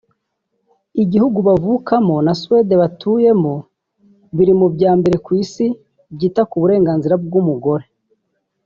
igihugu 1.03 1.37
bavukamo 1.47 2.15
na 2.25 2.33
Suède 2.41 2.73
batuyemo 2.81 3.53
biri 4.35 4.53
mu 4.59 4.67
bya 4.75 4.91
mbere 4.99 5.15
ku 5.25 5.29
Isi 5.43 5.65
byita 6.13 6.41
ku 6.49 6.55
burenganzira 6.61 7.15
bw’umugore 7.25 7.85